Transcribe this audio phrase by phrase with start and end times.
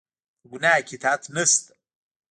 [0.41, 1.71] په ګناه کې اطاعت نشته